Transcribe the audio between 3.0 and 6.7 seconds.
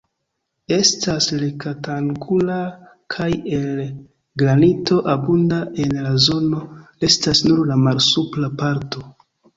kaj el granito abunda en la zono: